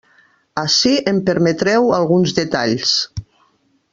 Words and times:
Ací 0.61 0.93
em 1.11 1.19
permetreu 1.27 1.93
alguns 1.99 2.35
detalls. 2.39 2.97